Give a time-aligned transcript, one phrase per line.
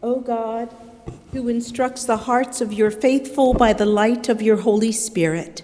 [0.00, 0.72] O God,
[1.32, 5.62] who instructs the hearts of your faithful by the light of your Holy Spirit,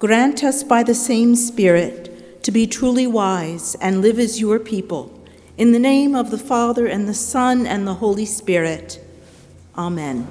[0.00, 5.24] grant us by the same Spirit to be truly wise and live as your people.
[5.56, 8.98] In the name of the Father, and the Son, and the Holy Spirit.
[9.78, 10.26] Amen.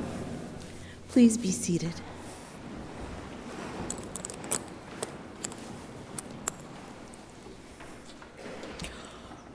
[1.07, 1.93] Please be seated.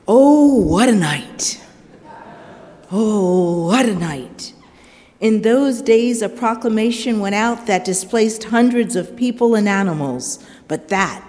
[0.09, 1.66] Oh, what a night!
[2.91, 4.53] Oh, what a night!
[5.19, 10.89] In those days, a proclamation went out that displaced hundreds of people and animals, but
[10.89, 11.25] that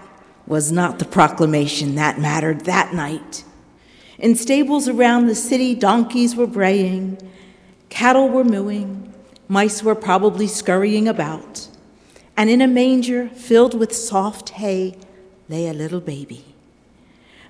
[0.45, 3.43] was not the proclamation that mattered that night.
[4.19, 7.17] In stables around the city, donkeys were braying,
[7.89, 9.13] cattle were mooing,
[9.47, 11.67] mice were probably scurrying about,
[12.35, 14.95] and in a manger filled with soft hay
[15.49, 16.56] lay a little baby.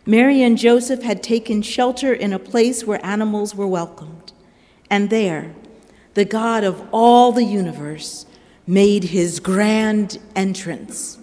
[0.07, 4.31] Mary and Joseph had taken shelter in a place where animals were welcomed.
[4.89, 5.53] And there,
[6.13, 8.25] the God of all the universe
[8.65, 11.17] made his grand entrance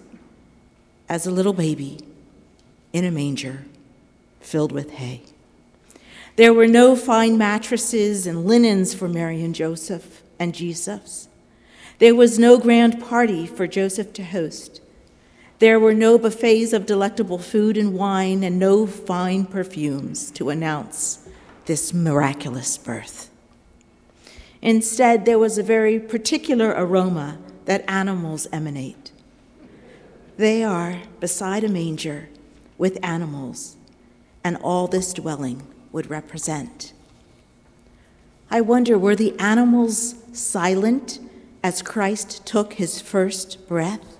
[1.09, 1.97] as a little baby
[2.93, 3.65] in a manger
[4.39, 5.23] filled with hay.
[6.35, 11.27] There were no fine mattresses and linens for Mary and Joseph and Jesus.
[11.97, 14.79] There was no grand party for Joseph to host.
[15.59, 21.27] There were no buffets of delectable food and wine, and no fine perfumes to announce
[21.65, 23.29] this miraculous birth.
[24.61, 29.11] Instead, there was a very particular aroma that animals emanate.
[30.37, 32.29] They are beside a manger
[32.77, 33.77] with animals,
[34.43, 36.91] and all this dwelling would represent.
[38.51, 41.19] I wonder were the animals silent
[41.63, 44.14] as Christ took his first breath?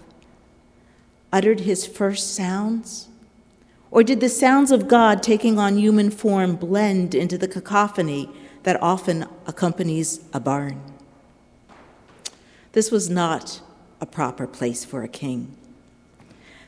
[1.36, 3.10] Uttered his first sounds?
[3.92, 8.30] Or did the sounds of God taking on human form blend into the cacophony
[8.64, 10.82] that often accompanies a barn?
[12.72, 13.62] This was not
[14.00, 15.58] a proper place for a king.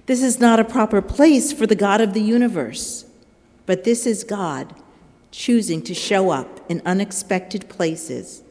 [0.05, 3.05] This is not a proper place for the God of the universe,
[3.65, 4.75] but this is God
[5.31, 8.43] choosing to show up in unexpected places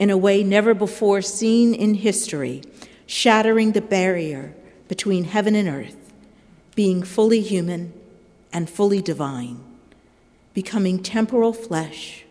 [0.00, 2.62] in a way never before seen in history,
[3.06, 4.54] shattering the barrier
[4.90, 6.12] between heaven and earth,
[6.74, 7.92] being fully human
[8.52, 9.62] and fully divine,
[10.52, 12.24] becoming temporal flesh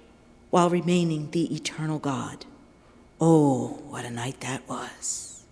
[0.50, 2.46] while remaining the eternal God.
[3.22, 5.46] Oh, what a night that was.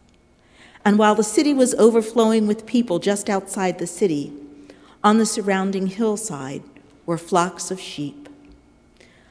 [0.84, 4.34] And while the city was overflowing with people just outside the city,
[5.02, 6.62] on the surrounding hillside
[7.06, 8.28] were flocks of sheep.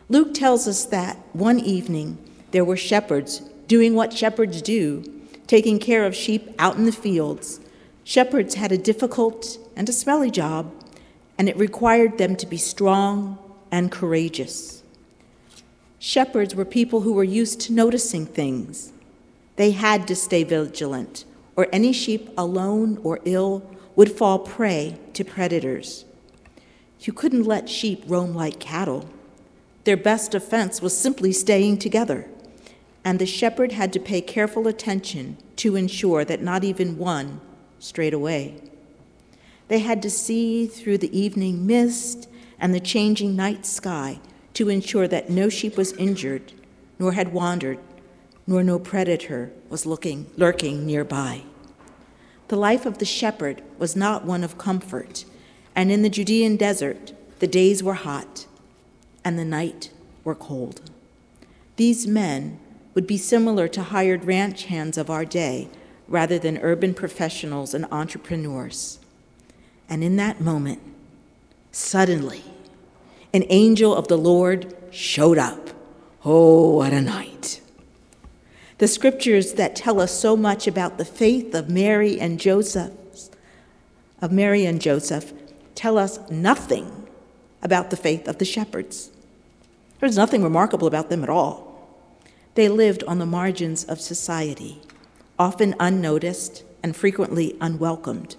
[0.09, 2.17] Luke tells us that one evening
[2.53, 5.05] there were shepherds doing what shepherds do,
[5.47, 7.61] taking care of sheep out in the fields
[8.09, 10.73] Shepherds had a difficult and a smelly job,
[11.37, 13.37] and it required them to be strong
[13.73, 14.85] and courageous.
[15.99, 18.93] Shepherds were people who were used to noticing things.
[19.57, 21.25] They had to stay vigilant,
[21.57, 26.05] or any sheep alone or ill would fall prey to predators.
[27.01, 29.11] You couldn't let sheep roam like cattle.
[29.83, 32.31] Their best defense was simply staying together,
[33.05, 37.41] and the shepherd had to pay careful attention to ensure that not even one
[37.79, 38.61] straight away.
[39.69, 42.29] They had to see through the evening mist
[42.59, 44.21] and the changing night sky
[44.55, 46.53] to ensure that no sheep was injured,
[46.99, 47.79] nor had wandered,
[48.47, 51.43] nor no predator was looking, lurking nearby.
[52.49, 55.25] The life of the shepherd was not one of comfort,
[55.75, 58.47] and in the Judean desert, the days were hot
[59.25, 59.91] and the night
[60.23, 60.81] were cold.
[61.77, 62.59] These men
[62.95, 65.69] would be similar to hired ranch hands of our day
[66.09, 68.99] rather than urban professionals and entrepreneurs.
[69.89, 70.81] And in that moment,
[71.73, 72.43] suddenly,
[73.33, 75.71] an angel of the Lord showed up.
[76.25, 77.61] Oh, what a night!
[78.79, 82.93] The scriptures that tell us so much about the faith of Mary and Joseph,
[84.21, 85.33] of Mary and Joseph,
[85.75, 87.07] tell us nothing
[87.63, 89.11] about the faith of the shepherds.
[89.99, 91.89] There's nothing remarkable about them at all.
[92.55, 94.83] They lived on the margins of society
[95.39, 98.37] often unnoticed and frequently unwelcomed.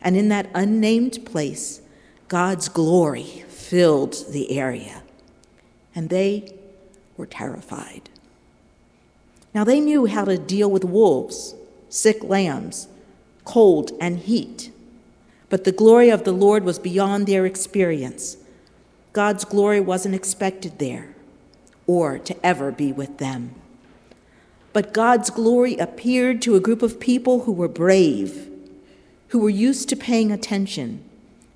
[0.00, 1.80] And in that unnamed place,
[2.28, 5.02] God's glory filled the area.
[5.94, 6.52] And they
[7.16, 8.10] were terrified.
[9.54, 11.54] Now, they knew how to deal with wolves,
[11.88, 12.88] sick lambs,
[13.44, 14.72] cold, and heat.
[15.48, 18.36] But the glory of the Lord was beyond their experience.
[19.12, 21.14] God's glory wasn't expected there
[21.86, 23.54] or to ever be with them.
[24.74, 28.50] But God's glory appeared to a group of people who were brave,
[29.28, 31.02] who were used to paying attention,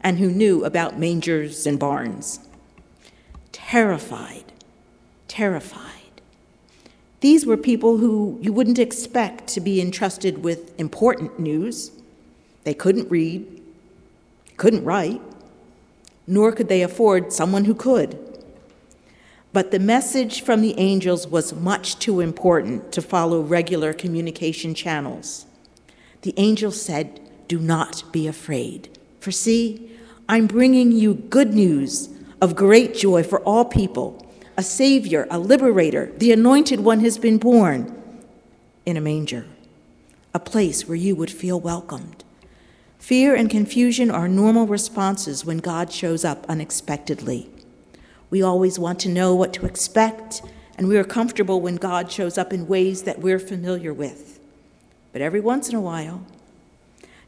[0.00, 2.38] and who knew about mangers and barns.
[3.50, 4.44] Terrified,
[5.26, 5.82] terrified,
[7.20, 11.91] These were people who you wouldn't expect to be entrusted with important news.
[12.62, 13.61] They couldn't read,
[14.56, 15.20] couldn't write,
[16.29, 18.28] nor could they afford someone who could.
[19.58, 25.46] But the message from the angels was much too important to follow regular communication channels.
[26.22, 29.90] The angel said, Do not be afraid, for see,
[30.28, 32.08] I'm bringing you good news
[32.40, 34.25] of great joy for all people.
[34.56, 38.00] A Savior, a liberator, the anointed one has been born
[38.87, 39.44] in a manger,
[40.32, 42.22] a place where you would feel welcomed.
[43.00, 47.50] Fear and confusion are normal responses when God shows up unexpectedly.
[48.31, 50.43] We always want to know what to expect,
[50.77, 54.39] and we are comfortable when God shows up in ways that we're familiar with.
[55.13, 56.25] But every once in a while,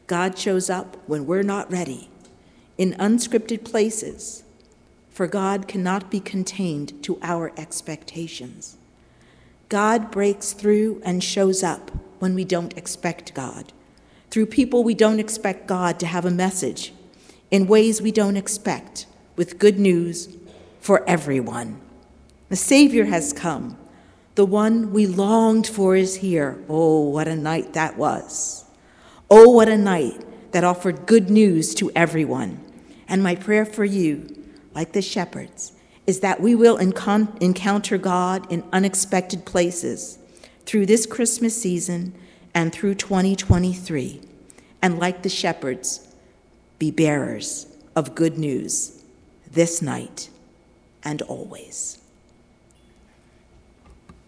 [0.07, 2.09] God shows up when we're not ready,
[2.77, 4.43] in unscripted places,
[5.09, 8.77] for God cannot be contained to our expectations.
[9.69, 13.73] God breaks through and shows up when we don't expect God,
[14.29, 16.93] through people we don't expect God to have a message,
[17.49, 20.27] in ways we don't expect, with good news
[20.81, 21.79] for everyone.
[22.49, 23.77] The Savior has come.
[24.35, 26.61] The one we longed for is here.
[26.67, 28.65] Oh, what a night that was.
[29.29, 32.59] Oh, what a night that offered good news to everyone.
[33.07, 34.41] And my prayer for you
[34.73, 35.73] like the shepherds,
[36.07, 40.17] is that we will encon- encounter God in unexpected places
[40.65, 42.13] through this Christmas season
[42.53, 44.21] and through 2023,
[44.81, 46.13] and like the shepherds,
[46.79, 49.03] be bearers of good news
[49.49, 50.29] this night
[51.03, 52.00] and always.